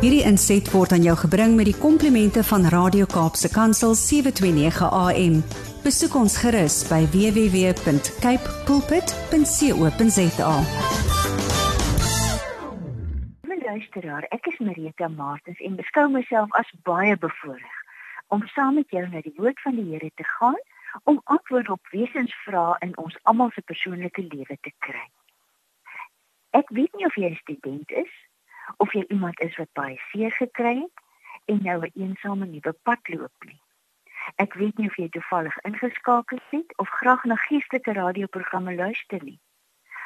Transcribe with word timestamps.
Hierdie 0.00 0.22
inset 0.24 0.64
word 0.72 0.94
aan 0.96 1.02
jou 1.04 1.12
gebring 1.20 1.58
met 1.58 1.66
die 1.68 1.76
komplimente 1.76 2.40
van 2.48 2.62
Radio 2.72 3.04
Kaapse 3.04 3.50
Kansel 3.52 3.92
729 3.92 4.86
AM. 4.96 5.34
Besoek 5.84 6.14
ons 6.16 6.38
gerus 6.40 6.78
by 6.88 7.02
www.cape 7.12 8.54
pulpit.co.za. 8.64 10.54
Luisteraar, 13.66 14.24
ek 14.32 14.48
is 14.48 14.56
Marita 14.64 15.10
Martens 15.12 15.60
en 15.60 15.76
beskou 15.76 16.06
myself 16.08 16.48
as 16.56 16.72
baie 16.88 17.12
bevoorreg 17.20 17.76
om 18.32 18.40
saam 18.56 18.80
met 18.80 18.88
jou 18.88 19.04
na 19.04 19.20
die 19.20 19.36
woord 19.36 19.60
van 19.66 19.76
die 19.76 19.84
Here 19.92 20.08
te 20.16 20.24
gaan 20.24 20.56
om 21.04 21.20
antwoorde 21.28 21.76
op 21.76 21.92
wesensvrae 21.92 22.80
in 22.88 22.96
ons 22.96 23.20
almal 23.28 23.52
se 23.52 23.60
persoonlike 23.68 24.24
lewe 24.32 24.56
te 24.64 24.72
kry. 24.80 25.06
Ek 26.56 26.72
weet 26.72 26.96
nie 26.96 27.04
of 27.04 27.20
jy 27.20 27.36
'n 27.36 27.40
student 27.44 27.92
is 27.92 28.29
of 28.76 28.92
jy 28.92 29.04
iemand 29.08 29.40
is 29.40 29.56
wat 29.56 29.72
baie 29.72 30.00
seer 30.10 30.32
gekry 30.32 30.76
het 30.80 31.04
en 31.44 31.62
nou 31.62 31.80
'n 31.86 31.92
eensame 31.94 32.46
nuwe 32.46 32.72
pad 32.82 33.08
loop 33.08 33.44
nie. 33.44 33.60
Ek 34.36 34.54
weet 34.54 34.78
nie 34.78 34.88
of 34.88 34.96
jy 34.96 35.08
toevallig 35.08 35.56
ingeskakel 35.68 36.38
het 36.50 36.76
of 36.76 36.88
graag 36.88 37.24
na 37.24 37.34
geestelike 37.34 37.92
radioprogramme 37.92 38.74
luister 38.74 39.24
nie. 39.24 39.40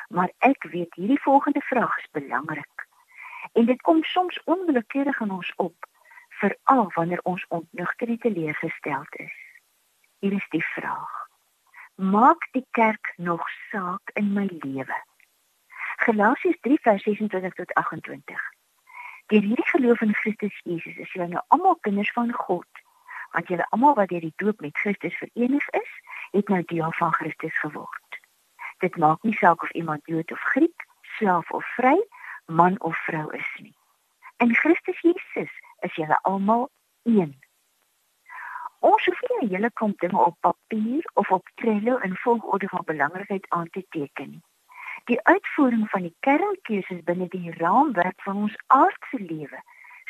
Maar 0.09 0.31
ek 0.39 0.63
weet 0.63 0.95
hierdie 0.95 1.21
volgende 1.21 1.61
vraag 1.61 1.99
is 1.99 2.11
belangrik. 2.11 2.87
En 3.53 3.67
dit 3.67 3.81
kom 3.83 4.03
soms 4.03 4.41
onwillekeurig 4.45 5.21
in 5.21 5.31
ons 5.31 5.53
op, 5.57 5.87
veral 6.29 6.91
wanneer 6.95 7.21
ons 7.23 7.47
ontnugter 7.49 8.09
en 8.09 8.19
teleurgesteld 8.19 9.17
is. 9.17 9.37
Hier 10.19 10.33
is 10.33 10.49
die 10.49 10.65
vraag: 10.65 11.29
Maak 11.95 12.49
die 12.53 12.67
kerk 12.71 13.13
nog 13.17 13.49
saak 13.71 14.11
in 14.13 14.33
my 14.33 14.49
lewe? 14.51 15.03
Galasiërs 15.97 16.59
3:26 16.61 17.55
tot 17.55 17.75
28. 17.75 18.54
Deur 19.27 19.41
hierdie 19.41 19.69
geloof 19.69 20.01
in 20.01 20.15
Christus 20.15 20.61
Jesus 20.63 20.97
is 20.97 21.13
julle 21.13 21.29
nou 21.29 21.43
almal 21.49 21.79
kinders 21.87 22.13
van 22.13 22.33
God, 22.33 22.83
want 23.33 23.49
julle 23.49 23.67
almal 23.77 23.95
wat 23.97 24.11
deur 24.13 24.21
die 24.21 24.35
doop 24.43 24.61
met 24.61 24.77
Christus 24.77 25.17
verenig 25.17 25.69
is, 25.79 25.95
het 26.37 26.49
nou 26.53 26.61
deel 26.73 26.93
van 26.99 27.13
Christus 27.13 27.57
geword. 27.63 28.19
Dit 28.85 28.97
maak 28.97 29.23
nie 29.23 29.37
saak 29.41 29.63
of 29.63 29.73
iemand 29.73 30.05
Jood 30.13 30.33
of 30.33 30.45
Griek, 30.53 30.85
slaaf 31.17 31.51
of 31.51 31.65
vry, 31.79 31.97
man 32.47 32.77
of 32.81 32.97
vrou 33.07 33.31
is 33.33 33.49
nie. 33.63 33.77
In 34.45 34.55
Christus 34.55 35.01
Jesus 35.01 35.53
is 35.89 35.97
julle 35.97 36.19
almal 36.23 36.69
een. 37.03 37.33
Ons 38.85 39.05
hoef 39.09 39.21
nie 39.29 39.39
'n 39.49 39.53
hele 39.55 39.71
klomp 39.71 40.01
dinge 40.01 40.25
op 40.25 40.37
papier 40.41 41.11
of 41.15 41.31
op 41.31 41.49
Trello 41.55 41.97
in 41.97 42.17
volgorde 42.17 42.69
van 42.69 42.85
belangrikheid 42.85 43.47
aan 43.49 43.71
te 43.71 43.87
teken 43.89 44.31
nie. 44.31 44.45
Die 45.05 45.21
uitvoering 45.23 45.91
van 45.91 46.03
die 46.03 46.17
kernkeuses 46.21 47.03
binne 47.05 47.27
die 47.29 47.51
raamwerk 47.59 48.23
van 48.25 48.37
ons 48.47 48.55
aardse 48.67 49.19
lewe 49.21 49.59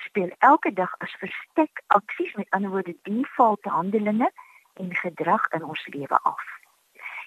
speel 0.06 0.30
elke 0.38 0.70
dag 0.72 0.92
as 1.02 1.16
verstek 1.22 1.82
aksies 1.96 2.34
met 2.38 2.50
ander 2.50 2.70
woorde 2.70 2.94
default 3.08 3.64
handelinge 3.64 4.30
en 4.74 4.94
gedrag 4.94 5.48
in 5.58 5.64
ons 5.64 5.86
lewe 5.86 6.18
af. 6.22 6.44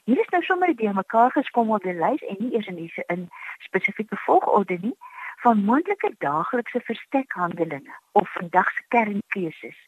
Hier 0.04 0.20
is 0.20 0.32
nou 0.32 0.42
sommer 0.44 0.72
die 0.76 0.94
mekaar 0.94 1.32
geskommelde 1.36 1.94
lys 1.94 2.24
en 2.32 2.40
nie 2.40 2.54
eers 2.56 2.72
in 2.72 2.80
die 2.80 3.04
in 3.08 3.28
spesifieke 3.68 4.16
volgorde 4.24 4.80
nie 4.82 4.96
van 5.44 5.66
moontlike 5.68 6.14
daaglikse 6.24 6.80
verstekhandelinge 6.88 8.00
of 8.12 8.32
vandag 8.40 8.72
se 8.72 8.88
kernkeuses 8.96 9.84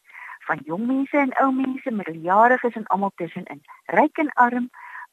van 0.52 0.60
jong 0.66 0.86
mense 0.88 1.18
en 1.18 1.32
ou 1.44 1.52
mense, 1.54 1.92
middeljariges 1.92 2.76
en 2.76 2.88
almal 2.88 3.16
tussenin, 3.16 3.64
ryk 3.96 4.18
en 4.18 4.32
arm, 4.34 4.70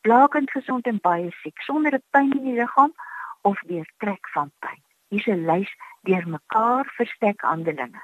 blakend 0.06 0.50
gesond 0.50 0.86
en 0.86 0.98
baie 1.02 1.30
siek 1.42 1.62
sonder 1.66 1.94
'n 1.94 2.02
pyn 2.14 2.30
in 2.38 2.44
die 2.48 2.58
liggaam 2.58 2.92
of 3.50 3.62
deur 3.70 3.88
trek 4.02 4.28
van 4.34 4.52
pyn. 4.64 4.82
Hier's 5.10 5.26
'n 5.32 5.46
lys 5.50 5.72
deur 6.08 6.26
mekaar 6.34 6.84
verstek 6.98 7.40
handelinge 7.50 8.02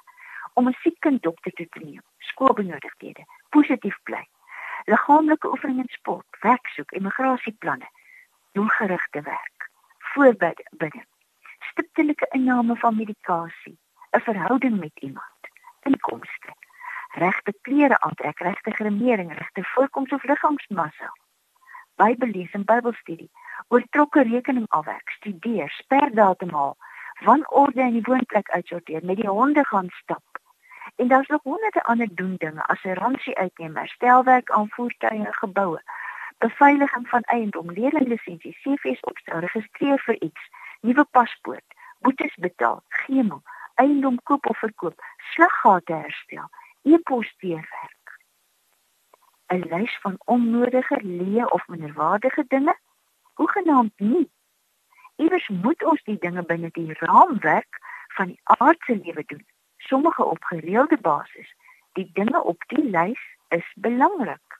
om 0.58 0.68
'n 0.68 0.78
siek 0.82 0.98
kind 1.04 1.22
dokter 1.22 1.52
te 1.52 1.66
neem, 1.84 2.02
skoolbenodigdhede, 2.30 3.24
positief 3.54 3.98
bly, 4.02 4.24
liggaamlike 4.90 5.48
oefening 5.52 5.78
en 5.84 5.92
sport, 5.98 6.26
werk 6.40 6.66
soek, 6.74 6.90
immigrasieplanne, 6.92 7.88
doelgerigte 8.52 9.20
werk, 9.20 9.70
voorbereiding, 10.12 11.08
stiptelike 11.70 12.26
inname 12.30 12.76
van 12.76 12.96
medikasie, 12.96 13.78
'n 14.10 14.20
verhouding 14.20 14.78
met 14.80 14.96
iemand, 15.08 15.40
inkomste, 15.82 16.50
regte 17.12 17.54
klere 17.60 18.00
aantrek, 18.00 18.38
regte 18.38 18.70
gremering, 18.70 19.38
regte 19.38 19.64
voorkoms 19.64 20.12
of 20.12 20.22
liggaamsmassa 20.24 21.12
Bybellees 22.02 22.50
en 22.58 22.64
Bybelstudie, 22.66 23.30
oortrokke 23.70 24.22
rekening 24.26 24.64
afwerk, 24.74 25.10
studeer, 25.18 25.68
sperdatum 25.70 26.50
haal, 26.50 26.72
wanorde 27.26 27.84
in 27.84 27.98
die 27.98 28.06
woonplek 28.08 28.50
uitsorteer, 28.50 29.04
met 29.06 29.20
die 29.20 29.28
honde 29.28 29.62
gaan 29.68 29.90
stap. 30.00 30.40
En 30.96 31.08
daar's 31.12 31.28
nog 31.28 31.42
honderde 31.42 31.82
ander 31.82 32.08
doen 32.14 32.34
dinge 32.42 32.64
as 32.74 32.82
ransie 32.82 33.36
uitneem, 33.38 33.76
herstelwerk 33.76 34.50
aan 34.50 34.68
voertuie 34.74 35.26
en 35.26 35.34
geboue, 35.34 35.82
beveiliging 36.38 37.08
van 37.08 37.22
eiendom, 37.36 37.70
leerlinglisensie, 37.70 38.56
CV's 38.64 39.06
opstel, 39.12 39.38
registreer 39.46 40.02
vir 40.08 40.22
iets, 40.22 40.50
nuwe 40.80 41.06
paspoort, 41.10 41.78
boetes 42.00 42.34
betaal, 42.34 42.82
gemo, 43.04 43.42
eiendom 43.74 44.18
koop 44.22 44.50
of 44.50 44.58
verkoop, 44.58 45.10
slaggate 45.34 46.02
herstel, 46.02 46.50
e-pos 46.82 47.34
deurwerk 47.38 48.01
'n 49.52 49.64
lys 49.68 49.98
van 50.00 50.14
onnodige 50.24 50.98
leë 51.02 51.44
of 51.44 51.66
minderwaardige 51.68 52.44
dinge? 52.48 52.78
Hoegenaamd 53.34 53.92
nie. 53.96 54.30
Iewers 55.16 55.48
moet 55.48 55.84
ons 55.84 56.02
die 56.02 56.18
dinge 56.18 56.42
binne 56.42 56.68
die 56.72 56.92
raamwerk 56.98 57.78
van 58.16 58.26
die 58.26 58.40
aardse 58.42 58.96
lewe 59.04 59.24
doen. 59.26 59.46
Sommige 59.76 60.24
op 60.24 60.44
gereelde 60.44 60.98
basis. 61.00 61.54
Die 61.92 62.10
dinge 62.12 62.42
op 62.42 62.64
die 62.66 62.84
lys 62.90 63.20
is 63.48 63.72
belangrik. 63.74 64.58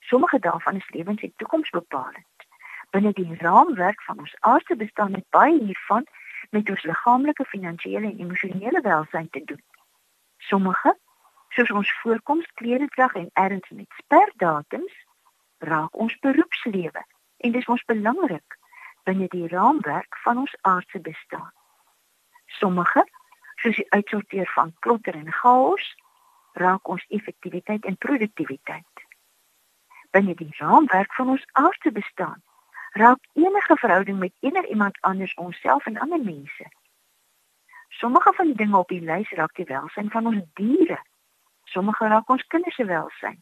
Sommige 0.00 0.38
daarvan 0.38 0.76
is 0.76 0.90
lewens 0.90 1.22
en 1.22 1.32
toekomsbepalend. 1.36 2.46
Binne 2.90 3.12
die 3.12 3.34
raamwerk 3.38 4.02
van 4.02 4.18
ons 4.18 4.36
aardse 4.40 4.76
bestaan 4.76 5.14
het 5.14 5.26
baie 5.30 5.62
hiervan 5.64 6.06
met 6.50 6.70
ons 6.70 6.82
liggaamlike, 6.82 7.44
finansiële 7.44 8.06
en 8.06 8.18
emosionele 8.18 8.80
welstand 8.80 9.32
te 9.32 9.44
doen. 9.44 9.62
Sommige 10.36 10.98
soos 11.56 11.70
ons 11.70 11.90
voorkoms, 12.02 12.46
kleredrag 12.54 13.14
en 13.14 13.30
erns 13.32 13.68
met 13.68 13.88
sperdatums, 14.02 14.92
raak 15.58 15.96
ons 15.96 16.16
beroepslewe 16.20 17.04
en 17.36 17.52
dis 17.52 17.68
ons 17.72 17.84
belangrik 17.88 18.58
binne 19.08 19.28
die 19.32 19.46
raamwerk 19.48 20.18
van 20.24 20.42
ons 20.42 20.56
aardse 20.68 21.00
bestaan. 21.00 21.52
Sommige, 22.58 23.06
soos 23.62 23.78
die 23.78 23.86
uitsorteer 23.94 24.50
van 24.52 24.74
klotter 24.84 25.16
en 25.16 25.32
chaos, 25.32 25.86
raak 26.60 26.88
ons 26.88 27.04
effektiwiteit 27.08 27.84
en 27.88 27.96
produktiwiteit. 27.96 29.04
Binne 30.10 30.34
die 30.36 30.52
raamwerk 30.58 31.14
van 31.14 31.32
ons 31.36 31.48
aardse 31.52 31.92
bestaan, 31.92 32.42
raak 33.00 33.22
enige 33.32 33.76
verhouding 33.80 34.18
met 34.18 34.34
enige 34.40 34.68
iemand 34.68 35.00
anders 35.00 35.34
onsself 35.34 35.86
en 35.86 35.98
ander 35.98 36.20
mense. 36.20 36.68
Sommige 37.88 38.32
van 38.36 38.52
die 38.52 38.60
dinge 38.60 38.76
op 38.76 38.88
die 38.92 39.04
lys 39.04 39.30
raak 39.30 39.54
die 39.56 39.70
welsyn 39.70 40.10
van 40.10 40.26
ons 40.26 40.42
diere 40.60 41.00
Sommige 41.72 42.08
raak 42.08 42.28
ons 42.30 42.46
kinders 42.52 42.74
se 42.74 42.84
welsyn 42.84 43.38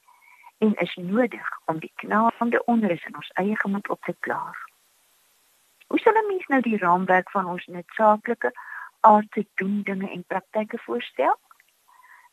en 0.64 0.74
is 0.74 0.94
nodig 0.94 1.48
om 1.64 1.78
die 1.78 1.92
knaande 2.02 2.60
onrus 2.72 3.04
in 3.04 3.16
ons 3.20 3.32
eie 3.40 3.56
gemoed 3.60 3.88
op 3.88 4.00
te 4.04 4.14
klaar. 4.26 4.58
Hoe 5.86 5.98
sal 5.98 6.16
'n 6.20 6.26
mens 6.26 6.46
nou 6.46 6.60
die 6.60 6.78
raamwerk 6.78 7.30
van 7.30 7.46
ons 7.46 7.66
noodsaaklike 7.66 8.52
aardse 9.00 9.46
doen 9.54 9.82
dinge 9.82 10.10
en 10.10 10.24
praktyke 10.24 10.78
voorstel? 10.78 11.36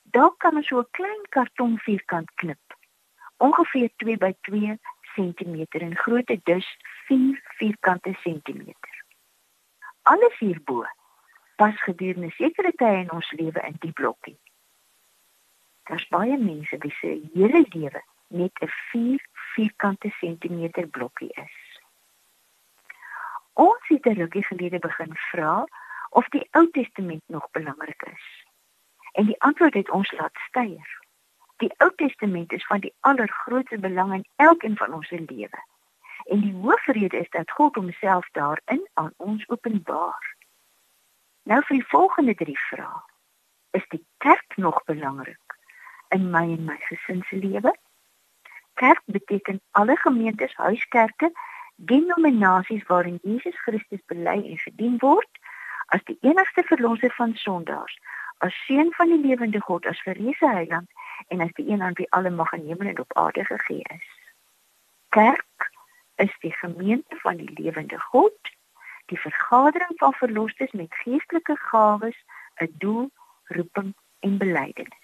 Daar 0.04 0.32
kan 0.38 0.56
ons 0.56 0.68
so 0.68 0.80
'n 0.80 0.92
klein 0.92 1.26
karton 1.30 1.78
vierkant 1.80 2.32
knip. 2.36 2.66
Ongeveer 3.38 3.90
2 3.96 4.18
by 4.18 4.34
2 4.42 4.80
cm 5.16 5.66
in 5.70 5.96
grootte 5.98 6.40
dus 6.44 6.78
4 7.08 7.42
vierkante 7.58 8.14
sentimeter. 8.14 9.04
Alles 10.02 10.38
hierbo 10.38 10.86
pas 11.56 11.82
gedurende 11.82 12.32
sekere 12.32 12.72
tye 12.72 13.02
in 13.04 13.12
ons 13.12 13.32
lewe 13.32 13.62
in 13.62 13.76
die 13.80 13.92
blokkie. 13.92 14.40
Daar's 15.92 16.08
baie 16.08 16.38
mense 16.38 16.78
wie 16.80 16.92
se 16.92 17.10
hele 17.34 17.66
lewe 17.70 18.02
net 18.28 18.52
'n 18.64 18.68
4 18.68 19.26
vierkante 19.54 20.10
sentimeter 20.10 20.88
blokkie 20.88 21.34
is. 21.34 21.80
Ons 23.54 23.88
het 23.88 24.06
'n 24.06 24.20
rukkie 24.22 24.44
gelede 24.44 24.80
begin 24.80 25.12
vra 25.16 25.68
of 26.10 26.28
die 26.28 26.48
Ou 26.52 26.70
Testament 26.72 27.24
nog 27.26 27.52
belangrik 27.52 28.02
is. 28.02 28.46
En 29.12 29.26
die 29.26 29.42
antwoord 29.42 29.74
het 29.74 29.90
ons 29.90 30.12
laat 30.12 30.38
steier. 30.48 31.00
Die 31.58 31.74
Ou 31.78 31.92
Testament 31.96 32.52
is 32.52 32.66
van 32.66 32.80
die 32.80 32.94
allergrootste 33.00 33.80
belang 33.80 34.14
in 34.14 34.26
elkeen 34.36 34.78
van 34.78 34.94
ons 34.94 35.08
se 35.08 35.24
lewe. 35.28 35.64
En 36.26 36.40
die 36.40 36.54
hoofrede 36.54 37.18
is 37.18 37.30
dat 37.30 37.52
God 37.52 37.76
homself 37.76 38.30
daarin 38.32 38.90
aan 38.94 39.14
ons 39.18 39.50
openbaar. 39.50 40.36
Nou 41.44 41.64
vir 41.64 41.78
die 41.78 41.88
volgende 41.88 42.36
drie 42.36 42.60
vrae. 42.60 43.04
Is 43.72 43.88
die 43.88 44.06
kerk 44.18 44.58
nog 44.58 44.84
belangrik? 44.84 45.51
In 46.12 46.30
my 46.32 46.44
en 46.44 46.66
my 46.66 46.78
gesin 46.90 47.24
se 47.30 47.36
lewe. 47.36 47.74
Kerk 48.74 49.02
beteken 49.06 49.62
alle 49.72 49.96
gemeentes, 49.96 50.56
huiskerke, 50.56 51.32
denominasies 51.76 52.84
waarin 52.88 53.20
Jesus 53.24 53.62
Christus 53.62 54.02
bely 54.06 54.38
en 54.52 54.58
gedien 54.58 54.98
word 55.00 55.40
as 55.86 56.04
die 56.08 56.18
enigste 56.22 56.64
verlosser 56.64 57.12
van 57.18 57.36
sondaars, 57.36 57.98
as 58.38 58.56
seun 58.66 58.94
van 58.98 59.12
die 59.12 59.20
lewende 59.22 59.60
God, 59.62 59.86
as 59.86 60.02
verreëse 60.06 60.48
heiland 60.48 60.90
en 61.28 61.44
as 61.44 61.52
die 61.58 61.68
een 61.70 61.82
aan 61.82 61.98
wie 62.00 62.08
alle 62.16 62.30
mag 62.30 62.54
in 62.58 62.66
hemel 62.68 62.94
en 62.94 63.00
op 63.04 63.18
aarde 63.18 63.46
gegee 63.46 63.84
is. 63.96 64.10
Kerk 65.10 65.70
is 66.16 66.34
die 66.40 66.54
gemeente 66.54 67.20
van 67.26 67.38
die 67.38 67.52
lewende 67.60 68.00
God, 68.00 68.54
die 69.12 69.20
vergadering 69.20 69.94
van 70.00 70.14
verlosters 70.14 70.72
met 70.72 71.02
geestelike 71.04 71.58
gawes, 71.60 72.18
'n 72.64 72.72
doel, 72.84 73.12
roeping 73.44 73.96
en 74.20 74.38
belydenis. 74.38 75.01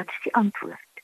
Wat 0.00 0.08
is 0.08 0.20
die 0.22 0.34
antwoord? 0.34 1.00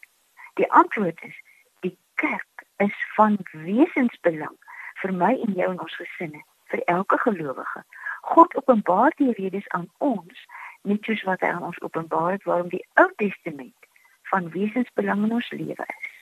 Die 0.54 0.72
antwoord 0.72 1.22
is 1.22 1.40
die 1.80 1.98
kerk 2.14 2.64
is 2.76 2.94
van 3.14 3.36
wesensbelang 3.52 4.56
vir 5.02 5.12
my 5.12 5.34
en 5.46 5.52
jou 5.58 5.66
en 5.68 5.82
ons 5.84 5.96
gesinne, 6.00 6.40
vir 6.72 6.80
elke 6.92 7.18
gelowige. 7.20 7.82
God 8.30 8.56
openbaar 8.56 9.12
die 9.20 9.34
redes 9.36 9.68
aan 9.76 9.90
ons 9.98 10.46
net 10.88 11.04
soos 11.04 11.26
wat 11.28 11.44
hy 11.44 11.50
aan 11.52 11.66
ons 11.68 11.80
openbaar 11.84 12.38
het 12.38 12.48
waarom 12.48 12.72
die 12.72 12.80
Ou 13.02 13.10
Testament 13.20 13.90
van 14.32 14.48
wesensbelang 14.56 15.26
in 15.28 15.36
ons 15.42 15.50
lewe 15.52 15.88
is. 15.98 16.16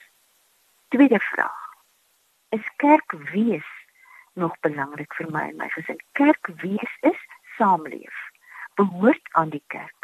Tweede 0.97 1.23
vraag. 1.31 1.71
Is 2.59 2.67
kerk 2.83 3.15
wees 3.31 3.71
nog 4.35 4.59
belangrik 4.67 5.15
vir 5.21 5.31
my 5.31 5.47
en 5.53 5.63
my 5.63 5.71
gesin? 5.77 6.03
Kerk 6.19 6.51
wees 6.67 6.99
is 7.07 7.23
saamleef. 7.55 8.27
Behoort 8.75 9.31
aan 9.39 9.55
die 9.55 9.63
kerk. 9.71 10.04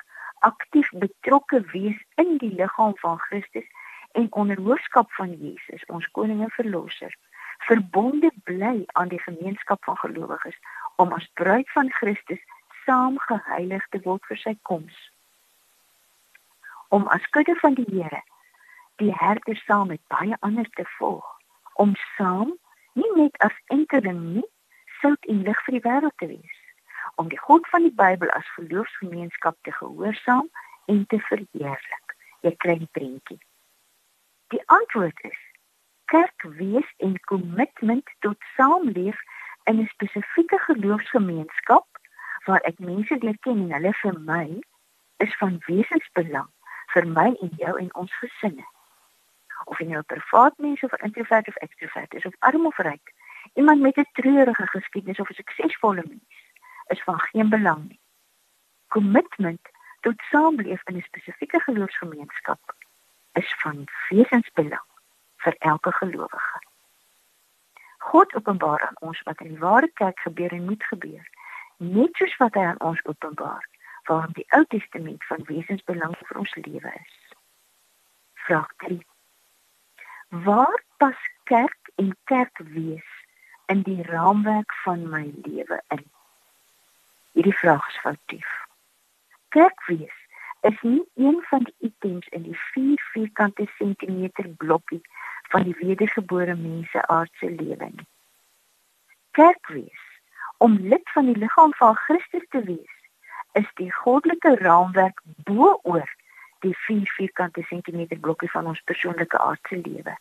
Betrokke 0.91 1.61
wees 1.73 1.99
in 2.15 2.37
die 2.39 2.55
liggaam 2.55 2.97
van 2.99 3.19
Christus 3.19 3.67
en 4.13 4.27
onder 4.31 4.61
hoofskap 4.61 5.13
van 5.13 5.35
Jesus, 5.37 5.85
ons 5.87 6.09
koning 6.11 6.43
en 6.43 6.51
verlosser 6.51 7.15
verbonde 7.61 8.31
bly 8.45 8.85
aan 8.87 9.09
die 9.09 9.21
gemeenskap 9.21 9.85
van 9.85 9.97
gelowiges 9.97 10.59
om 10.97 11.13
as 11.13 11.31
bruid 11.35 11.71
van 11.71 11.91
Christus 11.91 12.41
saam 12.85 13.19
geheilig 13.19 13.87
te 13.89 14.01
word 14.05 14.25
vir 14.29 14.41
sy 14.41 14.55
koms. 14.63 14.97
Om 16.89 17.07
as 17.09 17.27
kudde 17.37 17.55
van 17.61 17.77
die 17.79 17.89
Here 17.91 18.23
die 19.01 19.13
herder 19.17 19.57
saam 19.57 19.89
met 19.89 20.01
baie 20.13 20.37
ander 20.41 20.67
te 20.77 20.85
volg, 20.99 21.25
om 21.81 21.95
saam 22.17 22.51
nie 22.93 23.13
net 23.17 23.37
as 23.47 23.55
enkeling 23.73 24.19
nie 24.35 24.49
sout 25.01 25.29
en 25.33 25.45
lig 25.47 25.63
vir 25.67 25.77
die 25.79 25.85
wêreld 25.87 26.17
te 26.21 26.29
wees, 26.29 26.59
om 27.17 27.31
die 27.33 27.41
God 27.41 27.69
van 27.73 27.87
die 27.87 27.95
Bybel 27.97 28.29
as 28.37 28.51
geloofsgemeenskap 28.59 29.57
te 29.65 29.73
gehoorsaam 29.73 30.51
en 30.87 31.07
te 31.07 31.19
verheerlik. 31.19 32.17
Jy 32.41 32.55
kry 32.57 32.79
die 32.79 32.89
prentjie. 32.93 33.41
Die 34.51 34.63
antwoord 34.67 35.21
is 35.29 35.39
kerk 36.11 36.43
wees 36.59 36.89
en 36.97 37.21
kommitment 37.31 38.09
tot 38.19 38.39
saamleef 38.57 39.19
in 39.65 39.79
'n 39.81 39.91
spesifieke 39.93 40.59
geloofsgemeenskap 40.59 41.87
waar 42.45 42.63
ek 42.71 42.79
mense 42.79 43.17
leer 43.21 43.39
ken 43.47 43.59
en 43.65 43.73
hulle 43.77 43.93
vir 44.03 44.19
my 44.21 44.47
is 45.17 45.37
van 45.37 45.63
wesensbelang 45.67 46.51
vir 46.95 47.07
my 47.07 47.29
en 47.45 47.51
jou 47.63 47.79
en 47.79 47.95
ons 47.95 48.13
gesinne. 48.23 48.67
Of 49.65 49.79
jy 49.79 49.87
nou 49.87 50.01
'n 50.01 50.13
privaat 50.15 50.59
mens 50.59 50.83
of 50.83 50.93
'n 50.93 51.05
introvert 51.05 51.49
of 51.49 51.57
extrovert 51.57 52.15
is 52.15 52.27
of 52.27 52.35
arm 52.39 52.67
of 52.67 52.79
ryk, 52.79 53.13
iemand 53.55 53.81
met 53.81 53.97
'n 53.99 54.09
treurige 54.13 54.67
geskiedenis 54.67 55.21
of 55.21 55.31
'n 55.31 55.35
suksesvolle 55.35 56.05
mens 56.09 56.39
is 56.87 57.03
van 57.03 57.21
geen 57.21 57.49
belang 57.49 57.89
nie. 57.89 58.01
Kommitment 58.89 59.69
tot 60.01 60.23
saamleef 60.31 60.81
in 60.85 60.97
'n 60.97 61.03
spesifieke 61.03 61.61
geloofsgemeenskap 61.61 62.75
is 63.33 63.55
van 63.63 63.85
wesensbelang 64.09 64.89
vir 65.37 65.55
elke 65.59 65.93
gelowige. 65.93 66.61
God 67.99 68.35
openbaar 68.35 68.81
aan 68.81 68.97
ons 69.01 69.23
wat 69.23 69.41
in 69.41 69.49
die 69.49 69.59
ware 69.59 69.91
kerk 69.95 70.21
gebeur 70.21 70.53
en 70.53 70.65
moet 70.65 70.85
gebeur, 70.85 71.27
net 71.77 72.17
soos 72.17 72.37
wat 72.37 72.55
hy 72.55 72.65
aan 72.65 72.81
ons 72.81 73.05
openbaar 73.05 73.69
waarom 74.09 74.33
die 74.33 74.47
Ou 74.57 74.65
Testament 74.65 75.25
van 75.25 75.45
wesensbelang 75.45 76.17
vir 76.19 76.39
ons 76.39 76.55
lewe 76.55 76.93
is. 77.01 77.19
Vraag 78.35 78.73
3. 78.77 79.07
Waar 80.29 80.83
pas 80.97 81.21
kerk 81.45 81.93
en 81.95 82.17
kerkwees 82.25 83.11
in 83.67 83.83
die 83.83 84.03
raamwerk 84.03 84.75
van 84.85 85.09
my 85.11 85.31
lewe 85.45 85.83
in? 85.89 86.05
Hierdie 87.33 87.59
vraag 87.59 87.89
is 87.89 88.01
foutief. 88.03 88.70
Kerkwees 89.51 90.19
is 90.61 90.81
nie 90.81 91.03
een 91.15 91.43
van 91.49 91.63
die 91.63 91.75
items 91.79 92.29
in 92.29 92.43
die 92.43 92.59
4 92.59 93.09
vierkante 93.13 93.67
sentimeter 93.79 94.49
blokkie 94.49 95.01
van 95.51 95.63
die 95.67 95.75
wedergebore 95.79 96.55
mense 96.55 97.07
aardse 97.07 97.51
lewe 97.51 97.89
nie. 97.91 98.07
Kerk 99.31 99.67
wees 99.75 100.07
om 100.59 100.79
lid 100.93 101.11
van 101.15 101.27
die 101.27 101.37
liggaam 101.37 101.75
van 101.75 101.97
Christus 101.97 102.47
te 102.49 102.63
wees 102.63 102.97
is 103.53 103.67
die 103.75 103.91
goddelike 103.93 104.55
raamwerk 104.63 105.23
bo 105.51 105.73
oor 105.83 106.15
die 106.63 106.77
4 106.87 107.11
vierkante 107.17 107.67
sentimeter 107.73 108.19
blokkie 108.19 108.51
van 108.55 108.71
ons 108.71 108.87
persoonlike 108.93 109.39
aardse 109.39 109.83
lewe. 109.83 110.15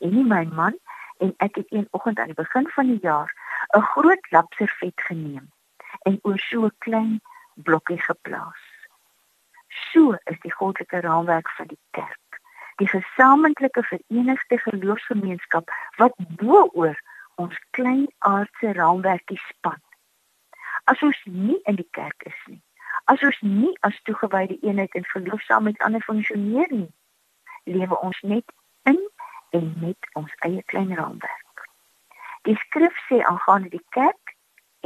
En 0.00 0.16
nie 0.16 0.24
my 0.24 0.44
man 0.44 0.80
en 1.18 1.34
ek 1.44 1.60
het 1.60 1.72
een 1.72 1.88
oggend 1.90 2.18
aan 2.18 2.32
die 2.32 2.40
begin 2.40 2.72
van 2.78 2.92
die 2.94 3.00
jaar 3.04 3.32
'n 3.76 3.88
groot 3.92 4.30
lapservet 4.30 5.00
geneem 5.10 5.50
en 6.08 6.18
oor 6.22 6.38
so 6.38 6.64
'n 6.64 6.76
klein 6.78 7.20
blokkie 7.64 8.00
geplaas. 8.00 8.62
So 9.92 10.16
is 10.24 10.40
die 10.42 10.52
goddelike 10.52 11.00
raamwerk 11.00 11.50
van 11.56 11.66
die 11.72 11.80
kerk 11.90 12.26
die 12.76 12.88
gesamentlike 12.88 13.82
verenigde 13.82 14.58
geloofsgemeenskap 14.58 15.70
wat 15.96 16.12
bo 16.16 16.68
oor 16.72 16.98
ons 17.34 17.56
klein 17.70 18.06
aardse 18.18 18.72
raamwerkie 18.72 19.40
span. 19.48 19.80
As 20.84 21.02
ons 21.02 21.20
nie 21.24 21.58
in 21.64 21.80
die 21.80 21.88
kerk 21.90 22.28
is 22.28 22.36
nie, 22.46 22.60
as 23.12 23.22
ons 23.24 23.40
nie 23.40 23.72
as 23.88 23.96
toegewyde 24.08 24.58
eenheid 24.60 24.94
in 24.94 25.08
geloof 25.14 25.42
saam 25.48 25.68
met 25.68 25.80
ander 25.88 26.04
funksioneer 26.04 26.72
nie, 26.72 26.92
lewe 27.64 28.00
ons 28.00 28.20
net 28.22 28.52
in 28.84 29.00
en 29.56 29.72
met 29.80 30.12
ons 30.20 30.32
eie 30.48 30.62
klein 30.72 30.92
raamwerk. 30.96 31.66
Die 32.44 32.56
skrif 32.68 32.96
sê 33.08 33.22
aangaande 33.24 33.72
die 33.72 33.84
kerk 33.96 34.35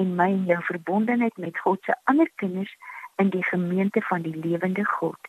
en 0.00 0.14
my 0.17 0.31
en 0.32 0.44
jou 0.49 0.62
verbondenheid 0.64 1.37
met 1.37 1.58
God 1.58 1.85
se 1.85 1.97
ander 2.05 2.31
kinders 2.43 2.76
in 3.17 3.29
die 3.29 3.44
gemeente 3.44 4.00
van 4.00 4.23
die 4.23 4.37
lewende 4.37 4.85
God 4.85 5.29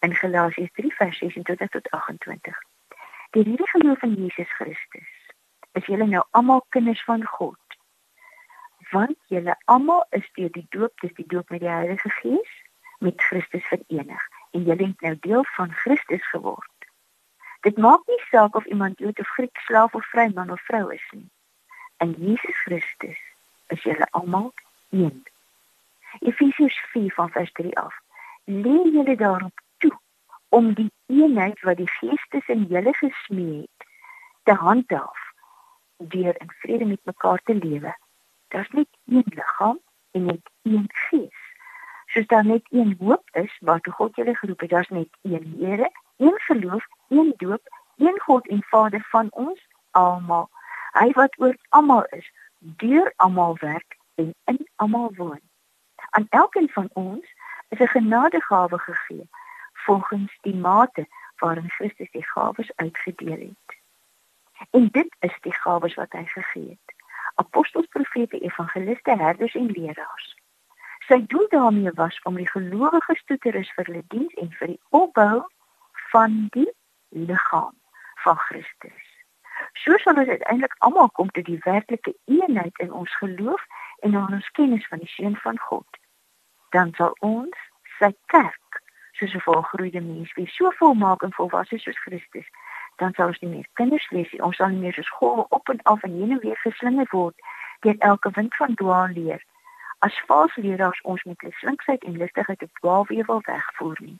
in 0.00 0.14
Galasiërs 0.14 0.72
3 0.72 0.92
vers 0.94 1.18
26 1.18 1.68
tot 1.68 1.90
28. 1.90 2.58
Die 3.30 3.44
hierdie 3.44 3.68
geloof 3.68 4.02
in 4.02 4.14
Jesus 4.14 4.52
Christus 4.58 5.12
is 5.72 5.86
julle 5.86 6.06
nou 6.10 6.24
almal 6.30 6.64
kinders 6.68 7.04
van 7.04 7.24
God. 7.24 7.76
Want 8.90 9.16
julle 9.32 9.56
almal 9.64 10.04
is 10.10 10.26
deur 10.34 10.52
die 10.52 10.66
doop, 10.74 10.92
dis 11.00 11.14
die 11.14 11.28
doop 11.32 11.48
met 11.54 11.62
die 11.64 11.72
Heilige 11.72 12.10
Gees, 12.20 12.52
met 12.98 13.22
Christus 13.22 13.64
verenig 13.72 14.28
en 14.50 14.66
julle 14.68 14.90
het 14.90 15.00
nou 15.06 15.16
deel 15.20 15.44
van 15.56 15.72
Christus 15.72 16.26
geword. 16.34 16.88
Dit 17.60 17.78
maak 17.78 18.04
nie 18.08 18.20
saak 18.28 18.56
of 18.56 18.64
iemand 18.64 18.98
Jood 18.98 19.20
of 19.20 19.28
Griek, 19.28 19.56
slaaf 19.68 19.94
of 19.94 20.04
vry 20.12 20.28
man 20.34 20.50
of 20.50 20.60
vrou 20.68 20.88
is 20.92 21.08
nie. 21.12 21.28
In 22.04 22.16
Jesus 22.18 22.56
Christus 22.64 23.20
is 23.70 23.82
julle 23.82 24.06
almal 24.10 24.52
een. 24.90 25.22
Efesiërs 26.20 26.78
4 26.92 27.12
van 27.14 27.30
vers 27.30 27.52
3 27.52 27.78
af. 27.78 27.94
Leer 28.44 28.88
julle 28.92 29.16
daarop 29.16 29.60
om 30.50 30.72
die 30.74 30.90
eenheid 31.06 31.60
wat 31.60 31.78
die 31.78 31.90
Gees 31.90 32.22
tussen 32.28 32.64
julle 32.72 32.92
gesmee 32.98 33.60
het 33.60 33.86
te 34.42 34.54
handhaaf 34.62 35.20
deur 35.96 36.34
in 36.40 36.50
vrede 36.62 36.84
met 36.84 37.04
mekaar 37.04 37.40
te 37.44 37.54
lewe. 37.54 37.94
Daar's 38.48 38.70
net 38.70 38.88
een 39.06 39.24
liggaam 39.26 39.78
en 40.10 40.24
net 40.24 40.50
een 40.62 40.88
Gees. 40.88 41.40
Soos 42.06 42.26
daar 42.26 42.44
net 42.44 42.66
een 42.70 42.96
hoop 42.98 43.28
is 43.32 43.58
waartoe 43.60 43.92
God 43.92 44.16
julle 44.16 44.34
geroep 44.34 44.60
het, 44.60 44.70
daar's 44.70 44.88
net 44.88 45.08
een 45.22 45.54
Here, 45.60 45.90
een 46.16 46.38
geloof, 46.46 46.86
een 47.08 47.34
doop, 47.36 47.62
een 47.96 48.20
God 48.20 48.48
en 48.48 48.62
Vader 48.62 49.06
van 49.10 49.28
ons 49.30 49.66
almal. 49.90 50.50
Hy 50.92 51.10
wat 51.14 51.38
oor 51.38 51.56
almal 51.68 52.04
is, 52.04 52.32
deur 52.60 53.12
almal 53.16 53.56
werk 53.58 53.96
en 54.14 54.34
in 54.44 54.68
almal 54.76 55.12
woon. 55.14 55.40
Aan 56.10 56.26
elkeen 56.28 56.68
van 56.68 56.88
ons 56.92 57.34
is 57.68 57.78
'n 57.78 57.86
genadegawe 57.86 58.78
gegee 58.78 59.28
volgens 59.72 60.38
die 60.40 60.54
mate 60.54 61.06
waarin 61.36 61.70
Christus 61.70 62.10
die 62.10 62.26
gawes 62.26 62.76
uitgedeel 62.76 63.40
het. 63.40 63.78
En 64.70 64.88
dit 64.92 65.16
is 65.18 65.36
die 65.40 65.54
gawes 65.54 65.94
wat 65.94 66.12
hy 66.12 66.24
gegee 66.24 66.68
het. 66.68 66.94
Apostels, 67.34 67.86
profete, 67.86 68.38
evangeliste, 68.38 69.16
herders 69.16 69.54
en 69.54 69.70
leraars. 69.70 70.36
Sy 70.98 71.26
doel 71.26 71.48
daarmee 71.48 71.92
was 71.94 72.22
om 72.22 72.36
die 72.36 72.48
gelowiges 72.48 73.22
toe 73.24 73.38
te 73.38 73.50
rus 73.50 73.72
vir 73.74 73.84
hulle 73.84 74.04
diens 74.08 74.34
en 74.34 74.52
vir 74.58 74.66
die 74.66 74.80
opbou 74.88 75.46
van 76.10 76.46
die 76.50 76.68
liggaam 77.08 77.74
van 78.14 78.36
Christus. 78.36 79.09
So 79.72 79.96
sal 79.98 80.16
ons 80.16 80.28
uiteindelik 80.28 80.74
almal 80.78 81.10
kom 81.10 81.30
tot 81.30 81.44
die 81.44 81.60
werklike 81.64 82.14
eenheid 82.24 82.78
in 82.78 82.92
ons 82.92 83.16
geloof 83.16 83.64
en 84.00 84.14
in 84.14 84.34
ons 84.38 84.50
kennis 84.50 84.86
van 84.88 84.98
die 84.98 85.08
seun 85.08 85.36
van 85.36 85.58
God. 85.58 86.00
Dan 86.70 86.92
sal 86.96 87.16
ons 87.18 87.56
sy 87.98 88.14
kerk 88.26 88.82
soos 89.12 89.34
'n 89.34 89.40
volgroeide 89.40 90.00
mens 90.00 90.32
wees, 90.32 90.56
so 90.56 90.70
volmaak 90.70 91.22
en 91.22 91.32
volwasse 91.32 91.78
soos 91.78 91.98
Christus, 91.98 92.48
dan 92.96 93.12
sal 93.14 93.26
ons 93.26 93.40
nie 93.40 93.50
meer 93.50 93.66
kinders 93.72 94.08
wees 94.08 94.32
nie. 94.32 94.42
Ons 94.42 94.56
sal 94.56 94.68
nie 94.68 94.80
meer 94.80 94.92
soos 94.92 95.08
golwe 95.08 95.46
op 95.48 95.68
en 95.68 95.82
af 95.82 96.02
en 96.02 96.12
heen 96.12 96.30
en 96.30 96.40
weer 96.40 96.56
geslinger 96.56 97.06
word 97.10 97.36
deur 97.80 97.98
elke 97.98 98.30
wind 98.30 98.56
van 98.56 98.74
dwaal 98.74 99.08
leer. 99.08 99.42
as 100.00 100.20
valsleraars 100.26 101.00
ons 101.02 101.22
met 101.28 101.40
hulle 101.40 101.52
slinksheid 101.52 102.04
en 102.04 102.16
lustigheid 102.16 102.62
op 102.62 102.78
dwaalweë 102.80 103.24
wil 103.24 103.42
wegvoer 103.44 103.98
nie. 104.00 104.18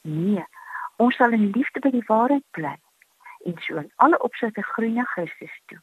Nee, 0.00 0.44
ons 0.96 1.16
sal 1.16 1.36
in 1.36 1.50
liefde 1.54 1.80
by 1.84 1.92
die 1.94 2.06
waarheid 2.06 2.44
bly 2.50 2.74
en 3.44 3.56
so 3.60 3.76
in 3.76 3.92
alle 3.96 4.18
opsigte 4.22 4.62
groei 4.62 4.92
na 4.92 5.04
Christus 5.04 5.54
toe. 5.66 5.80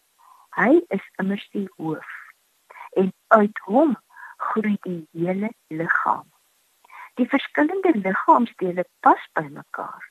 Hy 0.58 0.82
is 0.88 1.06
immers 1.22 1.46
die 1.56 1.68
hoof 1.78 2.10
en 2.98 3.14
uit 3.28 3.60
hom 3.70 3.98
groei 4.38 4.78
die 4.82 5.08
hele 5.12 5.52
liggaam. 5.68 6.28
Die 7.20 7.28
verskillende 7.28 7.92
liggaamsdele 8.00 8.86
pas 9.00 9.28
by 9.34 9.46
mekaar 9.52 10.06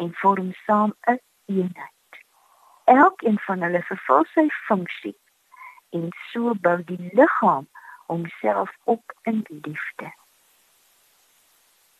en 0.00 0.14
vorm 0.20 0.52
saam 0.64 0.94
'n 1.06 1.20
eenheid. 1.46 2.12
Elkeen 2.84 3.38
van 3.46 3.62
hulle 3.62 3.82
vervul 3.82 4.24
sy 4.34 4.48
funksie 4.66 5.16
en 5.90 6.10
so 6.32 6.54
bou 6.54 6.78
die 6.84 7.10
liggaam 7.12 7.68
homself 8.06 8.70
op 8.84 9.16
in 9.22 9.44
liefde. 9.48 10.12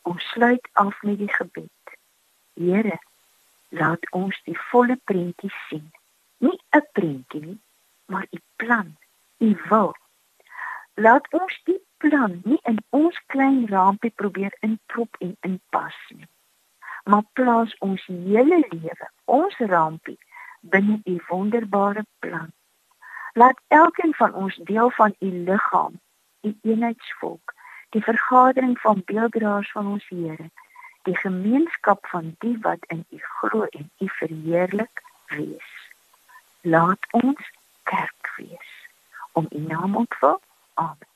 Ons 0.03 0.29
sluit 0.31 0.69
af 0.73 1.03
met 1.03 1.19
die 1.19 1.33
gebed. 1.33 1.97
Here, 2.55 2.99
laat 3.81 4.11
ons 4.11 4.41
die 4.49 4.57
volle 4.71 4.97
prentjie 5.11 5.53
sien. 5.67 5.87
Nie 6.39 6.59
'n 6.79 6.87
prentjie 6.93 7.41
nie, 7.47 7.61
maar 8.07 8.27
u 8.31 8.39
plan, 8.57 8.97
u 9.39 9.51
wil. 9.69 9.95
Laat 10.95 11.27
ons 11.33 11.61
die 11.65 11.81
plan 11.97 12.41
nie 12.45 12.61
in 12.63 12.79
ons 12.91 13.21
klein 13.27 13.67
rampie 13.67 14.11
probeer 14.11 14.55
inprop 14.61 15.17
en 15.19 15.37
inpas 15.41 15.99
nie. 16.09 16.29
Maar 17.05 17.25
plaas 17.33 17.77
ons 17.79 18.07
hele 18.07 18.61
lewe, 18.71 19.09
ons 19.25 19.57
rampie 19.59 20.19
binne 20.61 21.01
u 21.05 21.21
wonderbare 21.29 22.05
plan. 22.19 22.53
Laat 23.33 23.61
elkeen 23.69 24.15
van 24.15 24.35
ons 24.35 24.57
deel 24.57 24.91
van 24.91 25.15
u 25.19 25.31
liggaam, 25.49 26.01
u 26.41 26.57
eenheidsvolk, 26.63 27.55
die 27.91 28.03
vergadering 28.03 28.79
van 28.81 29.03
beelddraers 29.05 29.73
van 29.73 29.87
ons 29.87 30.09
Here, 30.09 30.51
die 31.05 31.17
gemeenskap 31.17 32.07
van 32.07 32.35
die 32.39 32.59
wat 32.61 32.85
in 32.89 33.05
u 33.11 33.19
glo 33.39 33.65
en 33.65 33.91
u 33.99 34.09
verheerlik 34.09 35.03
wees. 35.29 35.71
Laat 36.61 37.07
ons 37.11 37.51
kerk 37.83 38.33
wees 38.37 38.71
om 39.33 39.47
u 39.51 39.59
naam 39.59 39.97
ontwil. 39.97 40.41
Amen. 40.75 41.13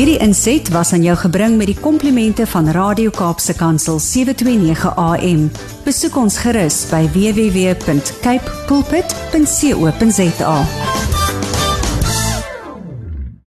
Hierdie 0.00 0.18
inset 0.24 0.68
was 0.72 0.92
aan 0.96 1.02
jou 1.04 1.16
gebring 1.20 1.56
met 1.60 1.68
die 1.68 1.76
komplimente 1.76 2.46
van 2.48 2.70
Radio 2.72 3.10
Kaapse 3.12 3.52
Kansel 3.54 3.98
729 4.00 4.96
AM. 4.96 5.50
Besoek 5.84 6.16
ons 6.16 6.38
gerus 6.40 6.86
by 6.88 7.04
www.cape 7.12 8.64
pulpit.co.za. 8.70 10.56